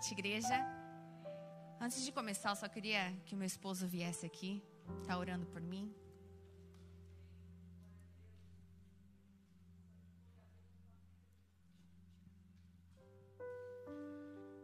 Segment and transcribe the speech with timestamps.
[0.00, 0.56] Noite, igreja.
[1.78, 4.62] Antes de começar, eu só queria que o meu esposo viesse aqui,
[5.06, 5.94] tá orando por mim.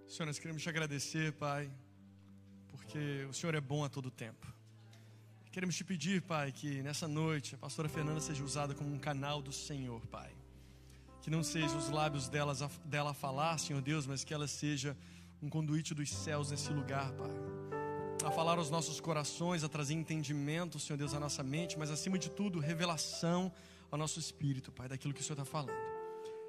[0.08, 1.70] Senhor, nós queremos te agradecer, Pai,
[2.68, 4.46] porque o Senhor é bom a todo tempo.
[5.52, 9.42] Queremos te pedir, Pai, que nessa noite a pastora Fernanda seja usada como um canal
[9.42, 10.34] do Senhor, Pai.
[11.20, 14.96] Que não seja os lábios delas, dela falar, Senhor Deus, mas que ela seja
[15.42, 17.30] um conduíte dos céus nesse lugar, Pai.
[18.24, 22.18] A falar aos nossos corações, a trazer entendimento, Senhor Deus, à nossa mente, mas acima
[22.18, 23.52] de tudo, revelação
[23.90, 25.76] ao nosso espírito, Pai, daquilo que o Senhor está falando.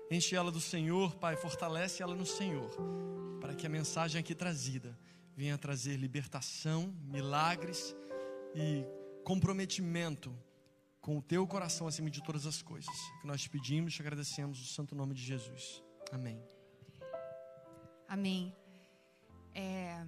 [0.09, 2.71] Enche ela do Senhor, Pai, fortalece ela no Senhor,
[3.41, 4.97] para que a mensagem aqui trazida
[5.35, 7.95] venha trazer libertação, milagres
[8.55, 8.83] e
[9.23, 10.33] comprometimento
[10.99, 12.95] com o teu coração acima de todas as coisas.
[13.21, 15.83] Que nós te pedimos e te agradecemos no santo nome de Jesus.
[16.11, 16.41] Amém.
[18.08, 18.55] Amém.
[19.59, 20.05] É,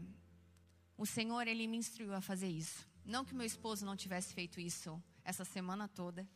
[0.95, 2.87] o Senhor, Ele me instruiu a fazer isso.
[3.03, 6.29] Não que meu esposo não tivesse feito isso essa semana toda.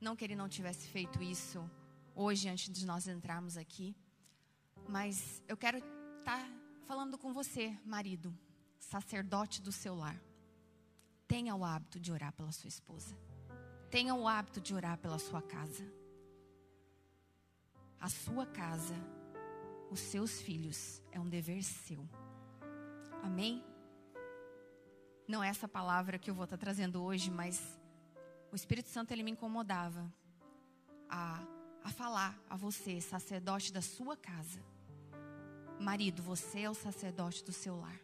[0.00, 1.70] Não que ele não tivesse feito isso
[2.12, 3.96] hoje, antes de nós entrarmos aqui.
[4.88, 6.50] Mas eu quero estar tá
[6.84, 8.36] falando com você, marido,
[8.80, 10.20] sacerdote do seu lar.
[11.28, 13.16] Tenha o hábito de orar pela sua esposa.
[13.88, 15.84] Tenha o hábito de orar pela sua casa.
[18.00, 18.96] A sua casa,
[19.88, 22.08] os seus filhos, é um dever seu.
[23.22, 23.64] Amém?
[25.28, 27.78] Não é essa palavra que eu vou estar trazendo hoje, mas
[28.52, 30.12] o Espírito Santo ele me incomodava
[31.08, 31.44] a
[31.86, 34.60] a falar a você, sacerdote da sua casa.
[35.78, 38.00] Marido, você é o sacerdote do seu lar.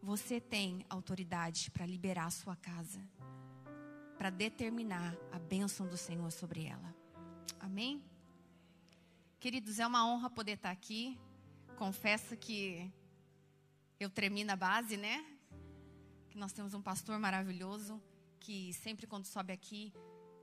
[0.00, 2.98] Você tem autoridade para liberar a sua casa,
[4.16, 6.94] para determinar a bênção do Senhor sobre ela.
[7.60, 8.02] Amém?
[9.38, 11.20] Queridos, é uma honra poder estar aqui.
[11.76, 12.90] Confesso que
[13.98, 15.24] eu tremi na base, né?
[16.30, 18.02] Que nós temos um pastor maravilhoso
[18.40, 19.92] que sempre quando sobe aqui,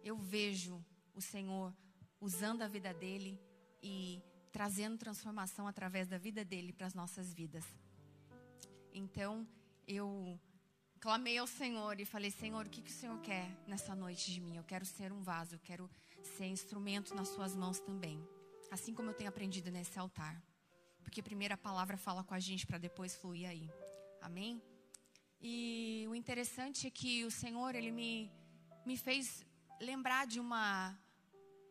[0.04, 1.72] eu vejo o Senhor
[2.20, 3.40] usando a vida dele
[3.82, 7.64] e trazendo transformação através da vida dele para as nossas vidas.
[8.94, 9.48] Então,
[9.88, 10.40] eu
[11.00, 14.42] clamei ao Senhor e falei: Senhor, o que, que o Senhor quer nessa noite de
[14.42, 14.56] mim?
[14.58, 15.90] Eu quero ser um vaso, eu quero
[16.38, 18.20] ser instrumento nas Suas mãos também.
[18.72, 20.42] Assim como eu tenho aprendido nesse altar.
[21.04, 23.70] Porque primeiro a palavra fala com a gente para depois fluir aí.
[24.22, 24.62] Amém?
[25.42, 28.32] E o interessante é que o Senhor, Ele me,
[28.86, 29.46] me fez
[29.80, 30.98] lembrar de uma,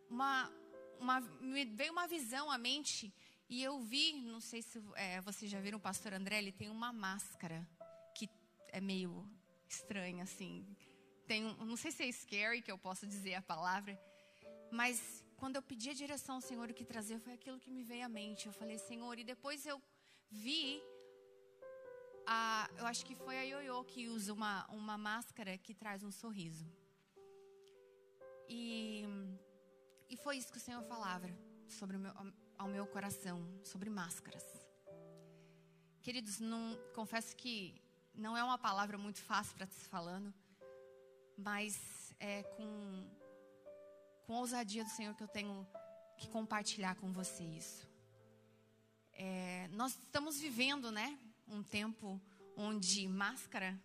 [0.09, 0.53] uma,
[0.99, 3.15] uma me veio uma visão à mente
[3.49, 6.69] e eu vi, não sei se é, vocês já viram o pastor André, ele tem
[6.69, 7.67] uma máscara
[8.15, 8.29] que
[8.69, 9.29] é meio
[9.69, 10.67] estranha assim.
[11.27, 13.99] Tem não sei se é scary que eu posso dizer a palavra,
[14.71, 17.83] mas quando eu pedi a direção ao Senhor o que trazer foi aquilo que me
[17.91, 18.47] veio à mente.
[18.47, 19.79] Eu falei, Senhor, e depois eu
[20.31, 20.83] vi
[22.27, 26.13] a, eu acho que foi a Yoyo que usa uma, uma máscara que traz um
[26.13, 26.67] sorriso.
[28.49, 29.05] E,
[30.11, 31.29] e foi isso que o Senhor falava
[31.67, 32.13] sobre meu,
[32.59, 34.45] ao meu coração, sobre máscaras.
[36.03, 37.81] Queridos, não, confesso que
[38.15, 40.35] não é uma palavra muito fácil para se falando,
[41.37, 43.09] mas é com,
[44.31, 45.67] com ousadia do Senhor que eu tenho
[46.17, 47.85] que compartilhar com você isso.
[49.13, 51.19] É, nós estamos vivendo, né,
[51.49, 52.21] um tempo
[52.57, 53.77] onde máscara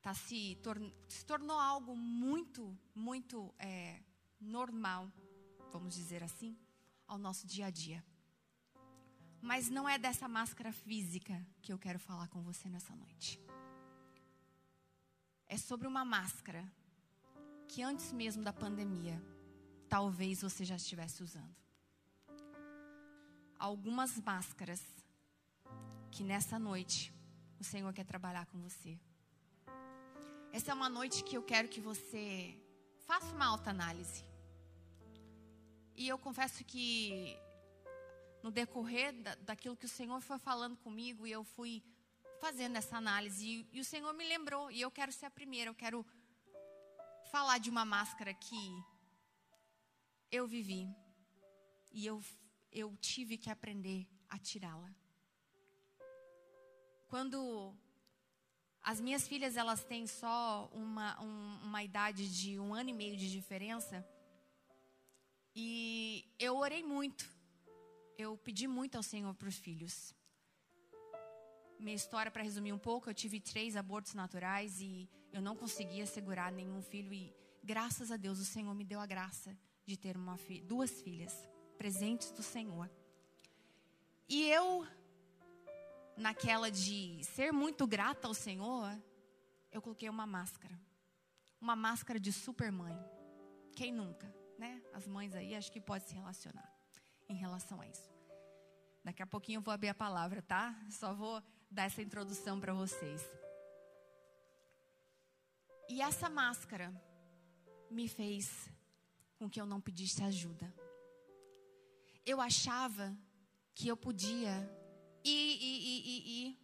[0.00, 0.58] tá se,
[1.06, 4.00] se tornou algo muito, muito é,
[4.40, 5.12] normal,
[5.70, 6.56] vamos dizer assim,
[7.06, 8.02] ao nosso dia a dia.
[9.42, 13.38] Mas não é dessa máscara física que eu quero falar com você nessa noite.
[15.46, 16.66] É sobre uma máscara
[17.68, 19.22] que antes mesmo da pandemia,
[19.88, 21.56] talvez você já estivesse usando.
[23.58, 24.82] Algumas máscaras
[26.10, 27.12] que nessa noite
[27.58, 28.98] o Senhor quer trabalhar com você.
[30.52, 32.56] Essa é uma noite que eu quero que você
[33.06, 34.24] faça uma alta análise.
[35.96, 37.36] E eu confesso que
[38.42, 41.82] no decorrer da, daquilo que o Senhor foi falando comigo e eu fui
[42.40, 45.70] fazendo essa análise e, e o Senhor me lembrou e eu quero ser a primeira,
[45.70, 46.06] eu quero
[47.32, 48.84] falar de uma máscara que
[50.30, 50.88] eu vivi
[51.92, 52.22] e eu,
[52.70, 54.94] eu tive que aprender a tirá-la.
[57.08, 57.74] Quando
[58.82, 63.16] as minhas filhas, elas têm só uma, um, uma idade de um ano e meio
[63.16, 64.06] de diferença.
[65.54, 67.30] E eu orei muito.
[68.18, 70.14] Eu pedi muito ao Senhor para os filhos.
[71.78, 76.04] Minha história, para resumir um pouco, eu tive três abortos naturais e eu não conseguia
[76.04, 77.12] segurar nenhum filho.
[77.14, 77.32] E
[77.62, 79.56] graças a Deus, o Senhor me deu a graça
[79.88, 81.34] de ter uma fi duas filhas,
[81.78, 82.90] presentes do Senhor.
[84.28, 84.86] E eu
[86.14, 88.94] naquela de ser muito grata ao Senhor,
[89.72, 90.78] eu coloquei uma máscara.
[91.58, 92.94] Uma máscara de supermãe.
[93.74, 94.82] Quem nunca, né?
[94.92, 96.70] As mães aí acho que pode se relacionar
[97.26, 98.10] em relação a isso.
[99.02, 100.78] Daqui a pouquinho eu vou abrir a palavra, tá?
[100.90, 103.22] Só vou dar essa introdução para vocês.
[105.88, 106.92] E essa máscara
[107.90, 108.70] me fez
[109.38, 110.72] com que eu não pedisse ajuda.
[112.26, 113.16] Eu achava
[113.74, 114.52] que eu podia
[115.24, 116.58] ir, ir, ir.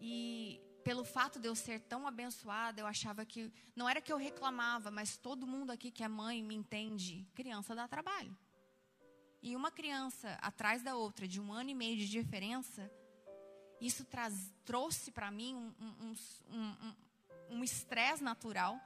[0.00, 4.16] E pelo fato de eu ser tão abençoada, eu achava que não era que eu
[4.16, 7.26] reclamava, mas todo mundo aqui que é mãe me entende.
[7.34, 8.36] Criança dá trabalho.
[9.40, 12.90] E uma criança atrás da outra, de um ano e meio de diferença,
[13.80, 15.74] isso traz, trouxe para mim
[17.50, 18.80] um estresse um, um, um natural.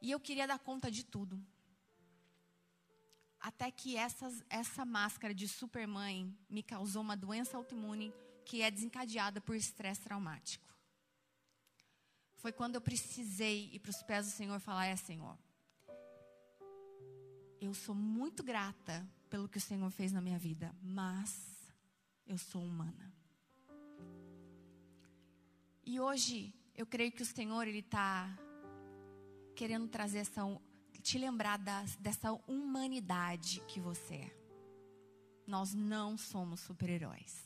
[0.00, 1.44] E eu queria dar conta de tudo.
[3.40, 8.12] Até que essas, essa máscara de supermãe me causou uma doença autoimune
[8.44, 10.66] que é desencadeada por estresse traumático.
[12.36, 15.36] Foi quando eu precisei ir para os pés do Senhor falar: É, Senhor,
[17.60, 21.72] eu sou muito grata pelo que o Senhor fez na minha vida, mas
[22.26, 23.12] eu sou humana.
[25.84, 28.36] E hoje eu creio que o Senhor ele está
[29.56, 30.42] querendo trazer essa,
[31.02, 34.36] te lembrar das, dessa humanidade que você é.
[35.46, 37.42] Nós não somos super-heróis.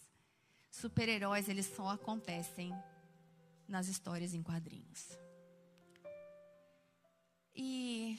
[0.70, 2.72] Super-heróis eles só acontecem
[3.68, 5.16] nas histórias em quadrinhos.
[7.54, 8.18] E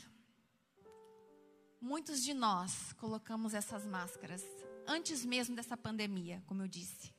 [1.81, 4.43] muitos de nós colocamos essas máscaras
[4.87, 7.13] antes mesmo dessa pandemia, como eu disse.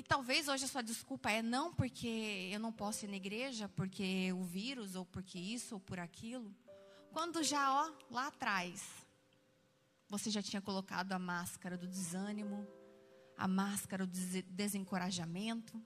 [0.00, 3.68] E talvez hoje a sua desculpa é não porque eu não posso ir na igreja,
[3.68, 6.56] porque o vírus, ou porque isso, ou por aquilo.
[7.12, 8.82] Quando já, ó, lá atrás,
[10.08, 12.66] você já tinha colocado a máscara do desânimo,
[13.36, 15.78] a máscara do desencorajamento.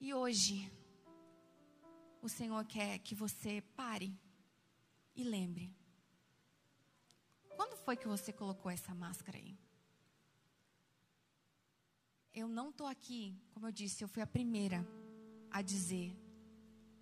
[0.00, 0.72] E hoje,
[2.22, 4.18] o Senhor quer que você pare
[5.14, 5.70] e lembre.
[7.54, 9.54] Quando foi que você colocou essa máscara aí?
[12.34, 14.86] Eu não estou aqui, como eu disse, eu fui a primeira
[15.50, 16.16] a dizer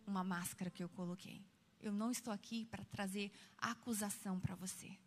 [0.07, 1.45] uma máscara que eu coloquei.
[1.81, 4.99] Eu não estou aqui para trazer acusação para você.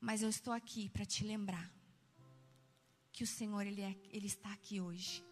[0.00, 1.70] Mas eu estou aqui para te lembrar
[3.12, 5.24] que o Senhor ele, é, ele está aqui hoje.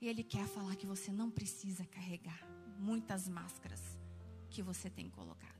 [0.00, 2.40] E Ele quer falar que você não precisa carregar
[2.78, 3.80] muitas máscaras
[4.50, 5.54] que você tem colocado.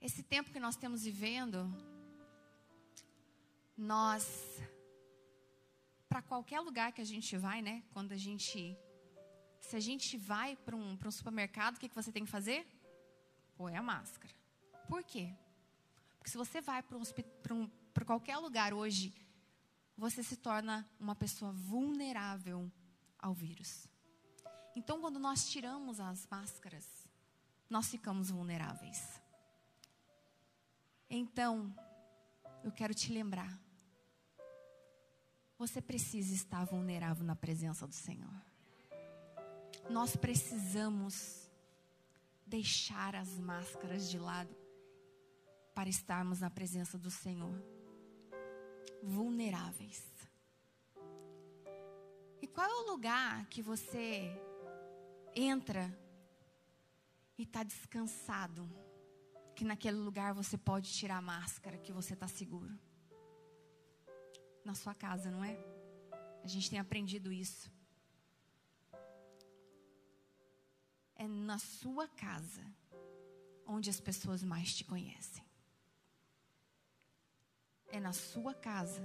[0.00, 1.70] Esse tempo que nós estamos vivendo,
[3.78, 4.60] nós,
[6.08, 7.84] para qualquer lugar que a gente vai, né?
[7.92, 8.76] Quando a gente,
[9.60, 12.66] se a gente vai para um, um supermercado, o que, que você tem que fazer?
[13.56, 14.34] Põe a máscara.
[14.88, 15.32] Por quê?
[16.18, 17.02] Porque se você vai para um,
[17.52, 17.70] um,
[18.04, 19.14] qualquer lugar hoje,
[19.96, 22.70] você se torna uma pessoa vulnerável
[23.16, 23.86] ao vírus.
[24.74, 27.08] Então, quando nós tiramos as máscaras,
[27.70, 29.20] nós ficamos vulneráveis.
[31.08, 31.72] Então,
[32.64, 33.67] eu quero te lembrar
[35.58, 38.32] você precisa estar vulnerável na presença do Senhor.
[39.90, 41.50] Nós precisamos
[42.46, 44.54] deixar as máscaras de lado
[45.74, 47.60] para estarmos na presença do Senhor.
[49.02, 50.04] Vulneráveis.
[52.40, 54.30] E qual é o lugar que você
[55.34, 55.92] entra
[57.36, 58.68] e está descansado?
[59.56, 62.78] Que naquele lugar você pode tirar a máscara, que você está seguro
[64.64, 65.56] na sua casa, não é?
[66.42, 67.70] A gente tem aprendido isso.
[71.14, 72.64] É na sua casa
[73.66, 75.44] onde as pessoas mais te conhecem.
[77.88, 79.02] É na sua casa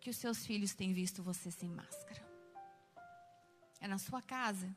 [0.00, 2.26] que os seus filhos têm visto você sem máscara.
[3.80, 4.74] É na sua casa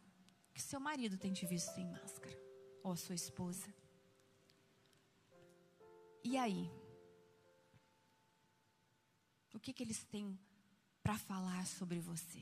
[0.53, 2.37] que seu marido tem te visto sem máscara,
[2.83, 3.73] ou a sua esposa.
[6.23, 6.69] E aí?
[9.53, 10.37] O que, que eles têm
[11.03, 12.41] para falar sobre você?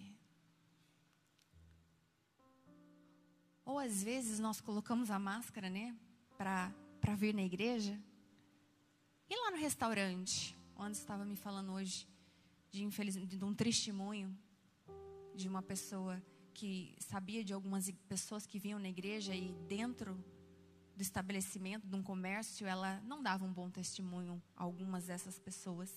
[3.65, 5.95] Ou às vezes nós colocamos a máscara, né?
[6.37, 7.99] Para vir na igreja.
[9.29, 12.07] E lá no restaurante, onde estava me falando hoje
[12.71, 14.35] de, infelizmente, de um testemunho
[15.35, 16.21] de uma pessoa
[16.53, 20.15] que sabia de algumas pessoas que vinham na igreja e dentro
[20.95, 25.89] do estabelecimento, de um comércio, ela não dava um bom testemunho a algumas dessas pessoas.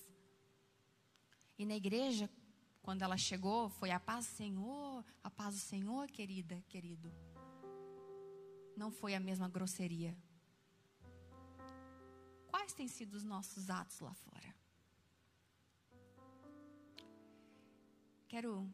[1.63, 2.29] E na igreja,
[2.83, 7.09] quando ela chegou, foi a paz do Senhor, a paz do Senhor, querida, querido.
[8.77, 10.13] não foi a mesma grosseria.
[12.49, 14.53] Quais têm sido os nossos atos lá fora?
[18.27, 18.69] Quero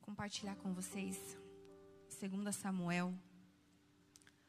[0.00, 1.18] compartilhar com vocês
[2.18, 3.12] 2 Samuel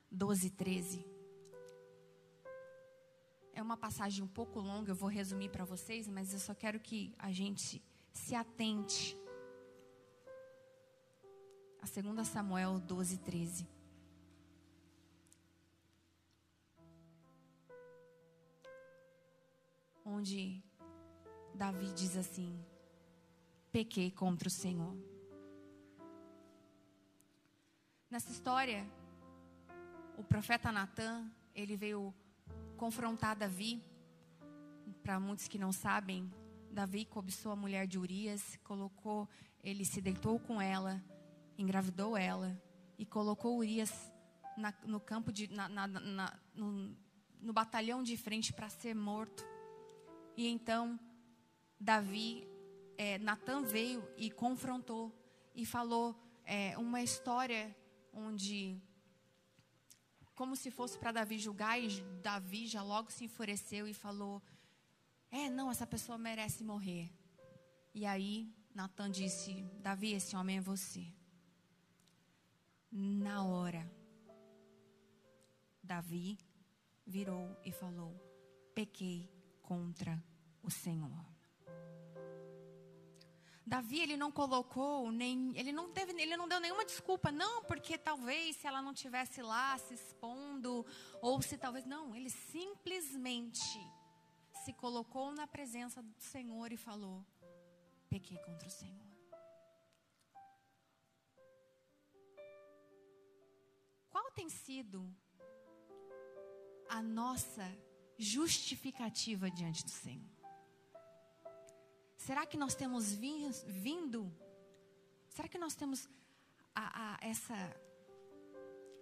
[0.10, 1.17] 12, 13.
[3.58, 6.80] É uma passagem um pouco longa, eu vou resumir para vocês, mas eu só quero
[6.80, 7.84] que a gente
[8.14, 9.18] se atente
[11.82, 13.68] a 2 Samuel 12, 13.
[20.06, 20.64] Onde
[21.56, 22.64] Davi diz assim:
[23.72, 24.96] Pequei contra o Senhor.
[28.08, 28.88] Nessa história,
[30.16, 32.14] o profeta Natan, ele veio
[32.78, 33.84] confrontar Davi.
[35.04, 36.32] Para muitos que não sabem,
[36.72, 39.28] Davi cobiçou a mulher de Urias, colocou,
[39.64, 41.04] ele se deitou com ela,
[41.58, 42.62] engravidou ela
[42.98, 43.92] e colocou Urias
[44.56, 46.96] na, no campo de, na, na, na, no,
[47.42, 49.44] no batalhão de frente para ser morto.
[50.36, 51.00] E então
[51.80, 52.48] Davi,
[52.98, 55.12] é, Natan veio e confrontou
[55.56, 56.16] e falou
[56.46, 57.76] é, uma história
[58.14, 58.82] onde
[60.38, 64.42] como se fosse para Davi julgar, e Davi já logo se enfureceu e falou:
[65.32, 67.12] É, não, essa pessoa merece morrer.
[67.92, 71.12] E aí Natan disse: Davi, esse homem é você.
[72.92, 73.92] Na hora,
[75.84, 76.38] Davi
[77.04, 78.14] virou e falou:
[78.76, 79.28] Pequei
[79.64, 80.24] contra
[80.62, 81.37] o Senhor.
[83.68, 87.98] Davi ele não colocou nem ele não teve ele não deu nenhuma desculpa não porque
[87.98, 90.86] talvez se ela não tivesse lá se expondo
[91.22, 93.78] ou se talvez não ele simplesmente
[94.64, 97.26] se colocou na presença do Senhor e falou
[98.10, 99.06] pequei contra o Senhor.
[104.10, 105.14] Qual tem sido
[106.88, 107.66] a nossa
[108.18, 110.37] justificativa diante do Senhor
[112.28, 114.30] Será que nós temos vindo?
[115.30, 116.10] Será que nós temos
[116.76, 117.56] a, a, essa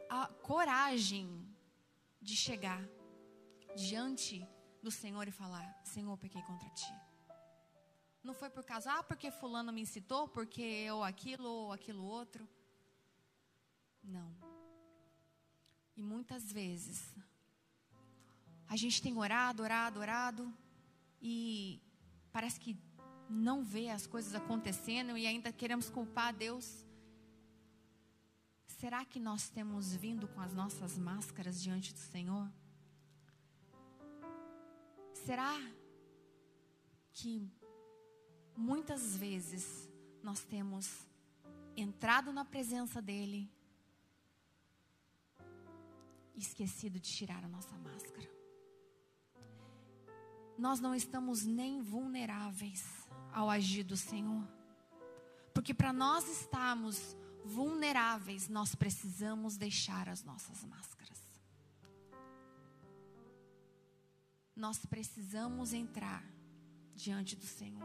[0.08, 1.28] a coragem
[2.22, 2.88] de chegar
[3.76, 4.48] diante
[4.84, 6.94] do Senhor e falar: Senhor, pequei contra ti?
[8.24, 12.48] Não foi por causa, ah, porque Fulano me incitou, porque eu aquilo ou aquilo outro.
[14.04, 14.32] Não.
[15.98, 17.12] E muitas vezes,
[18.68, 20.54] a gente tem orado, orado, orado,
[21.20, 21.82] e
[22.32, 22.85] parece que
[23.30, 26.86] não vê as coisas acontecendo e ainda queremos culpar a Deus.
[28.68, 32.52] Será que nós temos vindo com as nossas máscaras diante do Senhor?
[35.26, 35.58] Será
[37.14, 37.50] que
[38.56, 39.90] muitas vezes
[40.22, 41.08] nós temos
[41.76, 43.50] entrado na presença dEle
[46.36, 48.35] e esquecido de tirar a nossa máscara?
[50.58, 52.86] Nós não estamos nem vulneráveis
[53.32, 54.48] ao agir do Senhor.
[55.54, 61.20] Porque para nós estarmos vulneráveis, nós precisamos deixar as nossas máscaras.
[64.56, 66.24] Nós precisamos entrar
[66.94, 67.84] diante do Senhor.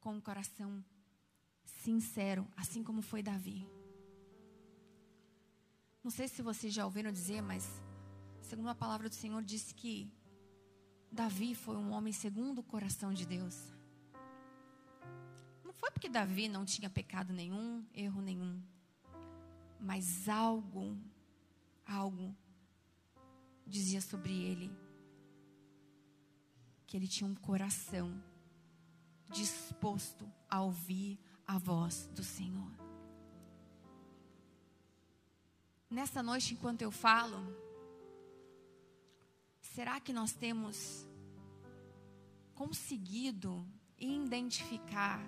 [0.00, 0.84] Com um coração
[1.64, 3.68] sincero, assim como foi Davi.
[6.02, 7.82] Não sei se vocês já ouviram dizer, mas
[8.48, 10.10] segundo a palavra do Senhor diz que
[11.12, 13.74] Davi foi um homem segundo o coração de Deus.
[15.62, 18.62] Não foi porque Davi não tinha pecado nenhum, erro nenhum,
[19.78, 20.96] mas algo,
[21.86, 22.34] algo
[23.66, 24.74] dizia sobre ele
[26.86, 28.10] que ele tinha um coração
[29.30, 32.72] disposto a ouvir a voz do Senhor.
[35.90, 37.67] Nessa noite, enquanto eu falo,
[39.78, 41.06] Será que nós temos
[42.52, 43.64] conseguido
[43.96, 45.20] identificar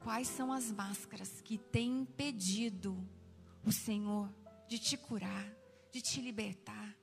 [0.00, 2.94] quais são as máscaras que têm impedido
[3.64, 4.30] o Senhor
[4.68, 5.50] de te curar,
[5.90, 6.94] de te libertar?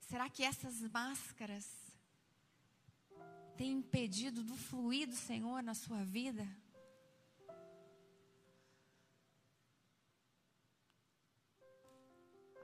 [0.00, 1.66] Será que essas máscaras
[3.56, 6.46] têm impedido do fluir do Senhor na sua vida?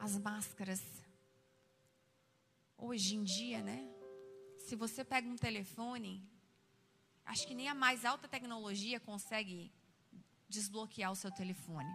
[0.01, 0.83] As máscaras.
[2.77, 3.89] Hoje em dia, né?
[4.59, 6.23] Se você pega um telefone,
[7.25, 9.73] acho que nem a mais alta tecnologia consegue
[10.49, 11.93] desbloquear o seu telefone.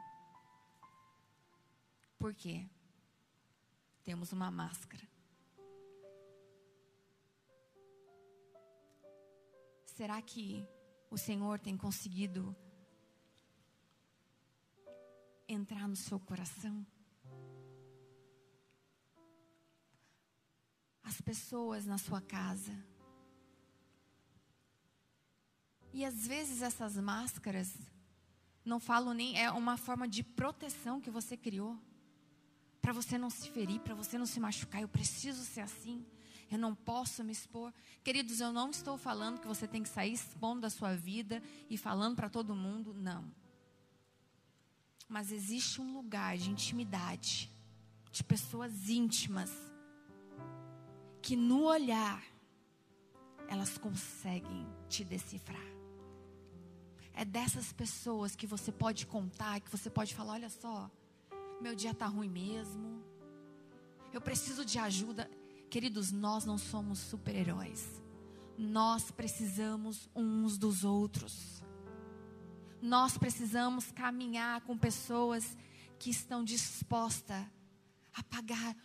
[2.17, 2.67] Por quê?
[4.03, 5.07] Temos uma máscara.
[9.86, 10.67] Será que
[11.10, 12.55] o Senhor tem conseguido
[15.48, 16.86] entrar no seu coração?
[21.03, 22.74] As pessoas na sua casa.
[25.93, 27.77] E às vezes essas máscaras,
[28.65, 31.77] não falo nem, é uma forma de proteção que você criou.
[32.81, 34.81] Para você não se ferir, para você não se machucar.
[34.81, 36.05] Eu preciso ser assim.
[36.50, 37.74] Eu não posso me expor.
[38.03, 41.77] Queridos, eu não estou falando que você tem que sair expondo a sua vida e
[41.77, 42.93] falando para todo mundo.
[42.93, 43.31] Não.
[45.07, 47.51] Mas existe um lugar de intimidade,
[48.12, 49.51] de pessoas íntimas,
[51.24, 52.24] que no olhar
[53.48, 55.65] elas conseguem te decifrar.
[57.13, 60.92] É dessas pessoas que você pode contar, que você pode falar: olha só,
[61.60, 63.03] meu dia está ruim mesmo,
[64.12, 65.27] eu preciso de ajuda.
[65.72, 68.03] Queridos, nós não somos super-heróis,
[68.56, 71.63] nós precisamos uns dos outros
[72.84, 75.58] nós precisamos caminhar com pessoas
[75.98, 77.46] que estão dispostas
[78.13, 78.75] a pagar,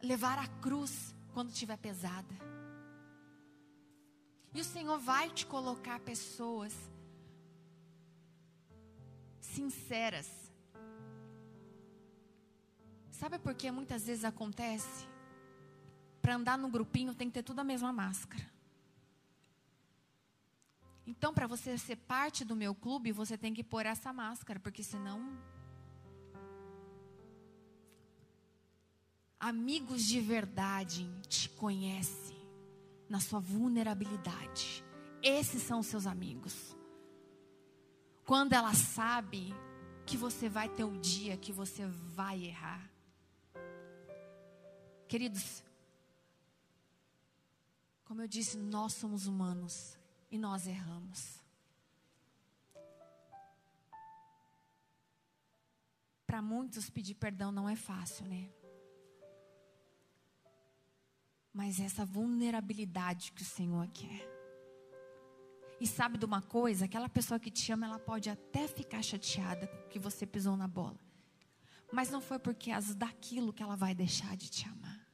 [0.00, 2.34] levar a cruz quando estiver pesada.
[4.54, 6.74] E o Senhor vai te colocar pessoas
[9.40, 10.28] sinceras.
[13.10, 15.06] Sabe por que muitas vezes acontece?
[16.20, 18.52] Para andar no grupinho tem que ter tudo a mesma máscara.
[21.06, 24.82] Então, para você ser parte do meu clube, você tem que pôr essa máscara, porque
[24.82, 25.36] senão.
[29.42, 32.40] Amigos de verdade te conhecem
[33.08, 34.84] na sua vulnerabilidade.
[35.20, 36.76] Esses são os seus amigos.
[38.24, 39.52] Quando ela sabe
[40.06, 42.88] que você vai ter um dia que você vai errar.
[45.08, 45.64] Queridos,
[48.04, 49.98] como eu disse, nós somos humanos
[50.30, 51.42] e nós erramos.
[56.24, 58.48] Para muitos, pedir perdão não é fácil, né?
[61.52, 64.28] Mas essa vulnerabilidade que o Senhor quer.
[65.80, 66.84] E sabe de uma coisa?
[66.84, 70.98] Aquela pessoa que te ama, ela pode até ficar chateada que você pisou na bola.
[71.92, 75.06] Mas não foi porque as daquilo que ela vai deixar de te amar.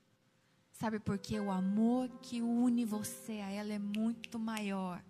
[0.73, 1.41] Sabe por quê?
[1.41, 5.03] O amor que une você a ela é muito maior.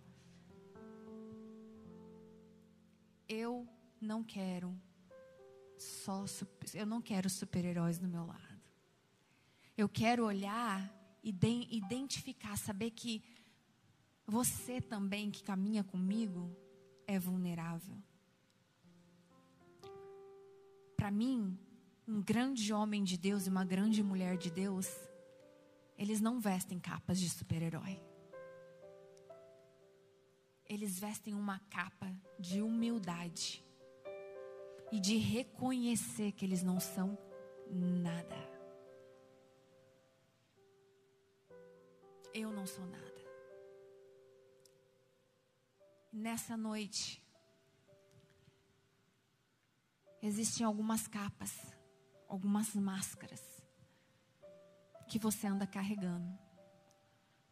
[3.29, 3.69] Eu
[4.01, 4.75] não quero
[5.77, 6.25] só
[6.75, 8.62] eu não quero super-heróis no meu lado.
[9.77, 13.22] Eu quero olhar identificar, saber que
[14.26, 16.54] você também que caminha comigo
[17.07, 17.96] é vulnerável.
[20.96, 21.59] Para mim,
[22.07, 24.88] um grande homem de Deus e uma grande mulher de Deus
[25.98, 28.00] eles não vestem capas de super-herói.
[30.64, 33.64] Eles vestem uma capa de humildade
[34.92, 37.18] e de reconhecer que eles não são
[37.68, 38.48] nada.
[42.35, 43.19] Eu não sou nada.
[46.12, 47.23] Nessa noite,
[50.23, 51.53] existem algumas capas,
[52.29, 53.43] algumas máscaras
[55.09, 56.38] que você anda carregando.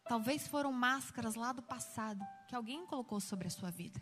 [0.07, 4.01] Talvez foram máscaras lá do passado que alguém colocou sobre a sua vida,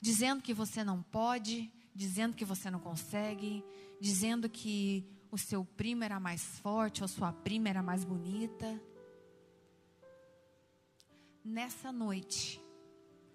[0.00, 3.64] dizendo que você não pode, dizendo que você não consegue,
[4.00, 8.80] dizendo que o seu primo era mais forte ou sua prima era mais bonita.
[11.44, 12.62] Nessa noite,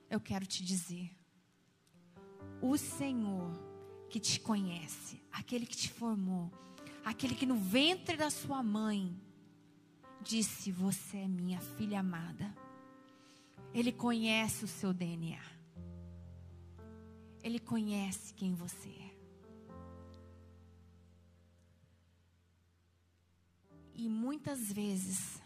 [0.09, 1.09] eu quero te dizer:
[2.61, 3.51] o Senhor
[4.09, 6.51] que te conhece, aquele que te formou,
[7.03, 9.19] aquele que no ventre da sua mãe
[10.21, 12.55] disse: Você é minha filha amada.
[13.73, 15.41] Ele conhece o seu DNA.
[17.43, 19.15] Ele conhece quem você é.
[23.93, 25.41] E muitas vezes,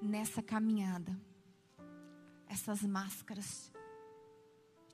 [0.00, 1.16] nessa caminhada,
[2.48, 3.72] essas máscaras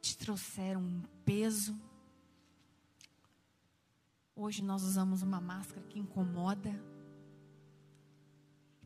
[0.01, 1.79] te trouxeram um peso.
[4.37, 6.71] Hoje nós usamos uma máscara que incomoda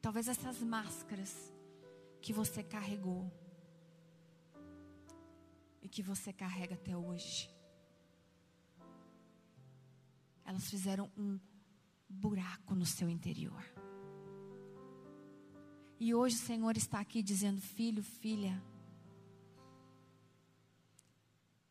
[0.00, 1.52] talvez essas máscaras
[2.22, 3.30] que você carregou
[5.82, 7.50] e que você carrega até hoje,
[10.44, 11.38] elas fizeram um
[12.08, 13.62] buraco no seu interior.
[16.00, 18.62] E hoje o Senhor está aqui dizendo: Filho, filha,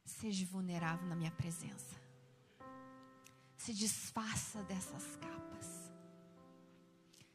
[0.03, 1.95] seja vulnerável na minha presença.
[3.55, 5.91] Se desfaça dessas capas.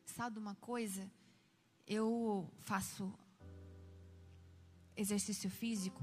[0.05, 1.11] Sabe uma coisa?
[1.87, 3.13] Eu faço
[4.95, 6.01] exercício físico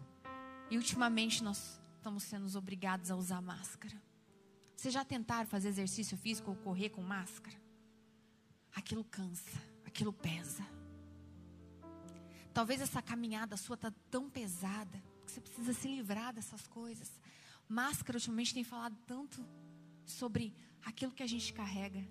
[0.69, 4.02] E ultimamente nós estamos sendo obrigados a usar máscara.
[4.75, 7.58] Vocês já tentaram fazer exercício físico ou correr com máscara?
[8.73, 10.78] Aquilo cansa, aquilo pesa.
[12.53, 17.09] Talvez essa caminhada sua está tão pesada que você precisa se livrar dessas coisas.
[17.67, 19.45] Máscara ultimamente tem falado tanto
[20.03, 22.03] sobre aquilo que a gente carrega.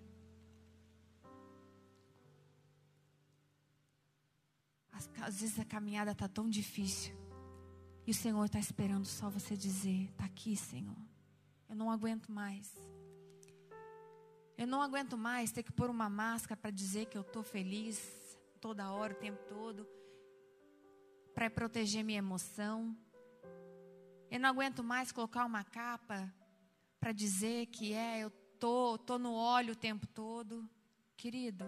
[5.21, 7.15] Às, vezes a caminhada está tão difícil.
[8.07, 10.97] E o Senhor está esperando só você dizer: está aqui, Senhor.
[11.69, 12.73] Eu não aguento mais.
[14.57, 18.01] Eu não aguento mais ter que pôr uma máscara para dizer que eu estou feliz
[18.61, 19.87] toda hora, o tempo todo,
[21.39, 22.97] para proteger minha emoção.
[24.29, 26.35] Eu não aguento mais colocar uma capa
[26.99, 30.69] para dizer que é, eu tô, tô no óleo o tempo todo.
[31.17, 31.65] Querido,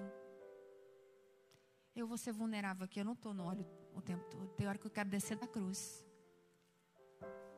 [1.95, 4.49] eu vou ser vulnerável aqui, eu não estou no óleo o tempo todo.
[4.55, 6.05] Tem hora que eu quero descer da cruz.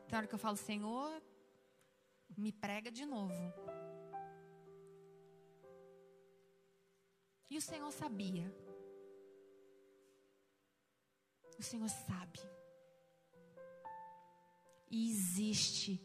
[0.07, 1.23] Tem hora que eu falo, Senhor,
[2.37, 3.55] me prega de novo.
[7.49, 8.55] E o Senhor sabia.
[11.59, 12.41] O Senhor sabe.
[14.91, 16.01] E existe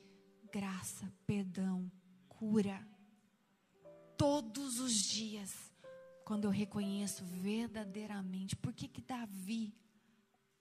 [0.52, 1.92] graça, perdão,
[2.30, 2.88] cura.
[4.18, 5.54] Todos os dias,
[6.26, 9.74] quando eu reconheço verdadeiramente, por que que Davi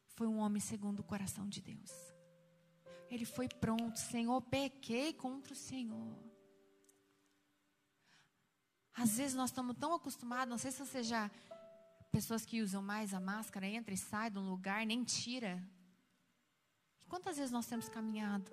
[0.09, 1.93] foi um homem segundo o coração de Deus?
[3.09, 6.17] Ele foi pronto, Senhor, pequei contra o Senhor.
[8.93, 11.31] Às vezes nós estamos tão acostumados, não sei se você já
[12.17, 15.63] pessoas que usam mais a máscara, entra e sai de um lugar, nem tira.
[17.11, 18.51] Quantas vezes nós temos caminhado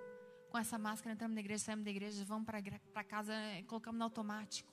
[0.49, 4.03] com essa máscara, entramos na igreja, saímos da igreja, vamos para casa e colocamos no
[4.03, 4.69] automático.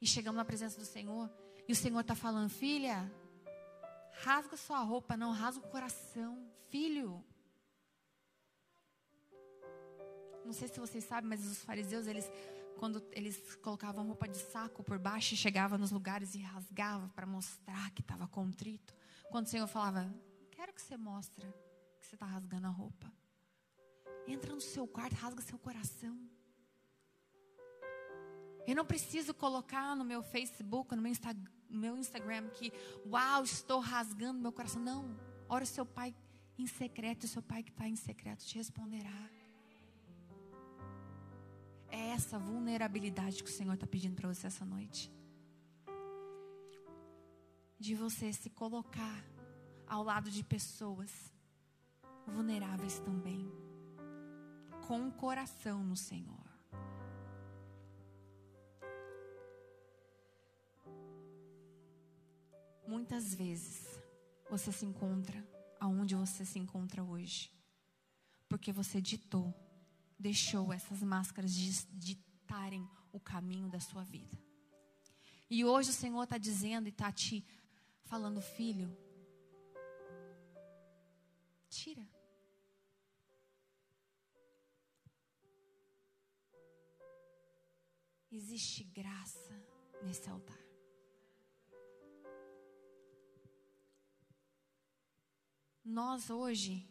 [0.00, 1.28] E chegamos na presença do Senhor,
[1.66, 3.12] e o Senhor está falando, filha,
[4.22, 7.24] rasga sua roupa, não, rasga o coração, filho.
[10.44, 12.30] Não sei se vocês sabem, mas os fariseus, eles
[12.78, 17.26] quando eles colocavam roupa de saco por baixo e chegava nos lugares e rasgava para
[17.26, 18.94] mostrar que estava contrito.
[19.30, 20.14] Quando o Senhor falava,
[20.52, 21.44] quero que você mostre
[22.00, 23.12] que você está rasgando a roupa.
[24.26, 26.16] Entra no seu quarto, rasga seu coração.
[28.66, 31.34] Eu não preciso colocar no meu Facebook, no meu, Insta,
[31.68, 32.72] no meu Instagram que,
[33.06, 34.80] uau, estou rasgando meu coração.
[34.80, 35.18] Não.
[35.48, 36.14] Ora o seu pai
[36.56, 39.37] em secreto, o seu pai que está em secreto te responderá.
[41.90, 45.12] É essa vulnerabilidade que o Senhor está pedindo para você essa noite.
[47.78, 49.24] De você se colocar
[49.86, 51.32] ao lado de pessoas
[52.26, 53.50] vulneráveis também,
[54.86, 56.46] com o coração no Senhor.
[62.86, 64.00] Muitas vezes
[64.50, 65.46] você se encontra
[65.78, 67.52] aonde você se encontra hoje,
[68.48, 69.54] porque você ditou
[70.18, 71.52] deixou essas máscaras
[71.92, 74.36] ditarem o caminho da sua vida.
[75.50, 77.44] E hoje o Senhor está dizendo e está te
[78.04, 78.94] falando, filho,
[81.68, 82.06] tira.
[88.30, 89.54] Existe graça
[90.02, 90.58] nesse altar.
[95.82, 96.86] Nós hoje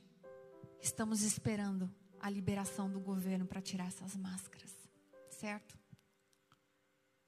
[0.82, 4.74] estamos esperando a liberação do governo para tirar essas máscaras,
[5.30, 5.78] certo?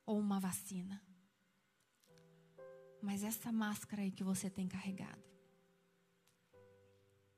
[0.06, 1.02] Ou uma vacina.
[3.02, 5.24] Mas essa máscara aí que você tem carregado,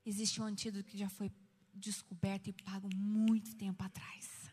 [0.06, 1.32] existe um antídoto que já foi
[1.74, 4.52] descoberto e pago muito tempo atrás.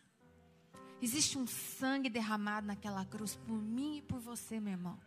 [1.01, 4.99] Existe um sangue derramado naquela cruz por mim e por você, meu irmão.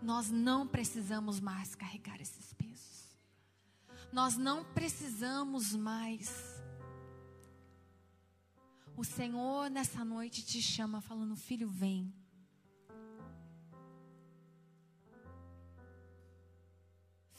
[0.00, 3.18] Nós não precisamos mais carregar esses pesos.
[4.12, 6.53] Nós não precisamos mais
[8.96, 12.12] o Senhor nessa noite te chama falando: Filho, vem.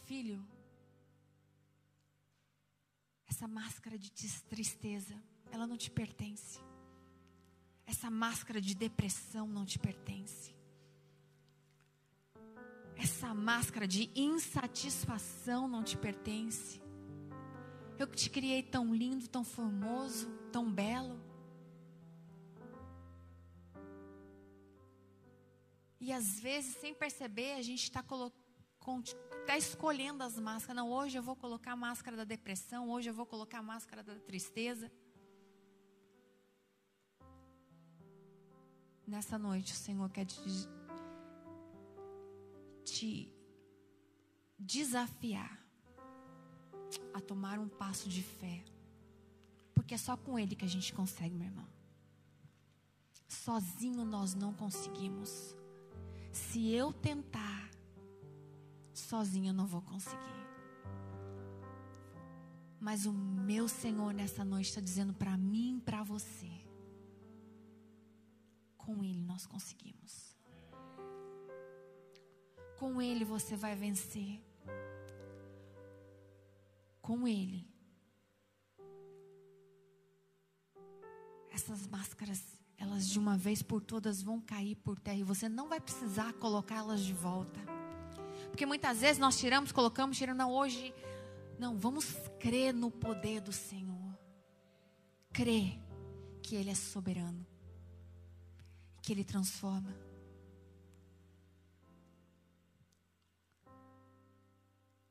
[0.03, 0.45] Filho,
[3.27, 4.11] essa máscara de
[4.43, 5.15] tristeza,
[5.51, 6.59] ela não te pertence.
[7.87, 10.55] Essa máscara de depressão não te pertence.
[12.95, 16.81] Essa máscara de insatisfação não te pertence.
[17.97, 21.19] Eu que te criei tão lindo, tão formoso, tão belo.
[25.99, 28.03] E às vezes, sem perceber, a gente está
[29.45, 30.75] tá escolhendo as máscaras.
[30.75, 34.03] Não, hoje eu vou colocar a máscara da depressão, hoje eu vou colocar a máscara
[34.03, 34.91] da tristeza.
[39.07, 40.39] Nessa noite, o Senhor quer te,
[42.83, 43.31] te
[44.57, 45.63] desafiar
[47.13, 48.63] a tomar um passo de fé.
[49.73, 51.67] Porque é só com Ele que a gente consegue, meu irmão.
[53.27, 55.55] Sozinho nós não conseguimos.
[56.35, 57.71] Se eu tentar,
[58.93, 60.45] sozinho eu não vou conseguir.
[62.77, 66.51] Mas o meu Senhor nessa noite está dizendo para mim e para você:
[68.75, 70.37] com Ele nós conseguimos.
[72.77, 74.43] Com Ele você vai vencer.
[77.01, 77.65] Com Ele.
[81.49, 85.67] Essas máscaras, elas de uma vez por todas vão cair por terra e você não
[85.67, 87.59] vai precisar colocá-las de volta.
[88.49, 90.93] Porque muitas vezes nós tiramos, colocamos, tiramos, não, hoje
[91.57, 94.17] não, vamos crer no poder do Senhor.
[95.31, 95.79] Crer
[96.41, 97.45] que Ele é soberano.
[99.01, 99.95] Que Ele transforma.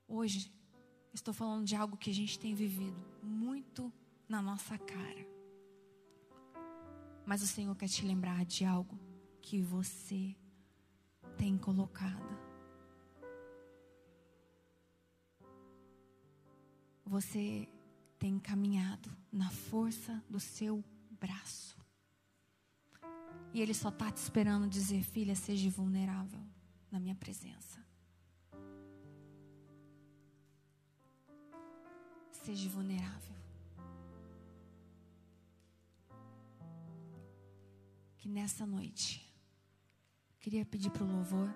[0.07, 0.51] Hoje,
[1.13, 3.91] estou falando de algo que a gente tem vivido muito
[4.29, 5.34] na nossa cara.
[7.25, 8.99] Mas o Senhor quer te lembrar de algo
[9.41, 10.35] que você
[11.37, 12.45] tem colocado
[17.05, 17.69] você
[18.17, 21.77] tem caminhado na força do seu braço.
[23.53, 26.41] E Ele só está te esperando dizer: Filha, seja vulnerável
[26.91, 27.79] na minha presença.
[32.31, 33.34] Seja vulnerável.
[38.25, 39.23] Que nessa noite,
[40.39, 41.47] queria pedir para o louvor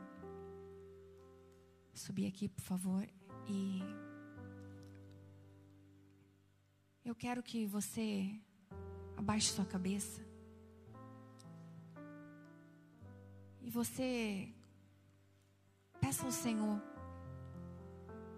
[1.96, 3.10] subir aqui, por favor,
[3.48, 3.82] e
[7.04, 8.40] Eu quero que você
[9.18, 10.22] abaixe sua cabeça.
[13.64, 14.54] E você
[16.00, 16.80] peça ao Senhor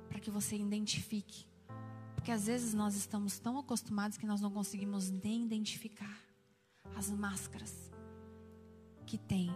[0.08, 1.46] para que você identifique.
[2.15, 6.17] Porque às vezes nós estamos tão acostumados que nós não conseguimos nem identificar
[6.96, 7.91] as máscaras
[9.12, 9.52] que têm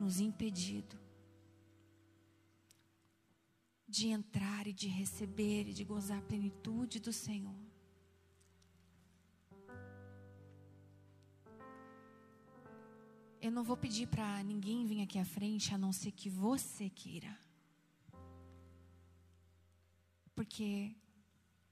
[0.00, 0.98] nos impedido
[3.86, 7.54] de entrar e de receber e de gozar a plenitude do Senhor.
[13.40, 16.90] Eu não vou pedir para ninguém vir aqui à frente a não ser que você
[16.90, 17.38] queira.
[20.34, 20.96] Porque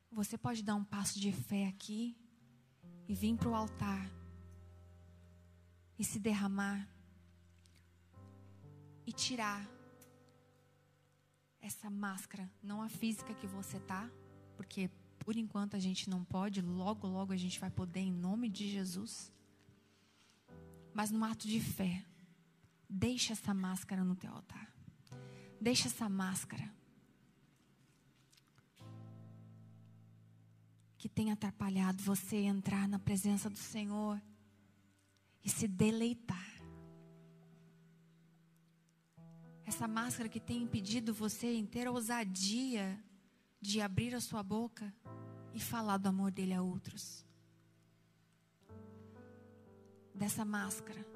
[0.09, 2.17] você pode dar um passo de fé aqui
[3.09, 4.09] e vir para o altar
[5.99, 6.89] e se derramar
[9.07, 9.69] e tirar
[11.61, 14.11] essa máscara, não a física que você tá,
[14.57, 18.49] porque por enquanto a gente não pode, logo logo a gente vai poder em nome
[18.49, 19.33] de Jesus
[20.97, 22.03] mas no ato de fé.
[22.89, 24.73] Deixa essa máscara no teu altar.
[25.61, 26.73] Deixa essa máscara
[30.97, 34.19] que tem atrapalhado você entrar na presença do Senhor
[35.47, 36.45] e se deleitar.
[39.65, 43.03] Essa máscara que tem impedido você em ter a ousadia
[43.61, 44.93] de abrir a sua boca
[45.55, 47.25] e falar do amor dele a outros
[50.17, 51.07] dessa máscara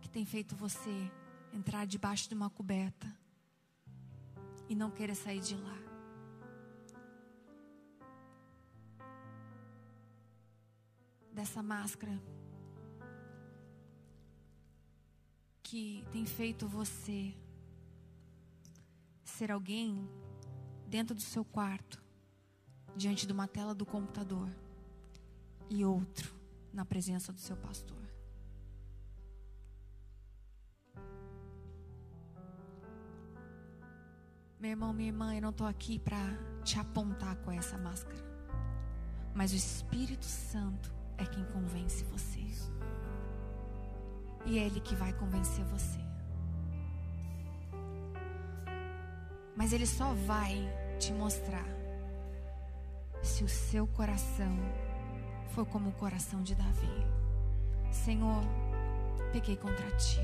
[0.00, 1.10] que tem feito você
[1.52, 3.12] entrar debaixo de uma coberta
[4.68, 5.76] e não querer sair de lá.
[11.32, 12.20] Dessa máscara
[15.68, 17.34] que tem feito você
[19.22, 20.08] ser alguém
[20.86, 22.02] dentro do seu quarto,
[22.96, 24.48] diante de uma tela do computador,
[25.68, 26.34] e outro
[26.72, 27.98] na presença do seu pastor.
[34.58, 36.18] Meu irmão, minha irmã, eu não estou aqui para
[36.64, 38.24] te apontar com essa máscara.
[39.34, 42.38] Mas o Espírito Santo é quem convence você.
[44.46, 45.98] E é Ele que vai convencer você.
[49.56, 50.56] Mas Ele só vai
[50.98, 51.66] te mostrar
[53.22, 54.56] se o seu coração
[55.50, 57.06] foi como o coração de Davi.
[57.90, 58.42] Senhor,
[59.32, 60.20] peguei contra ti.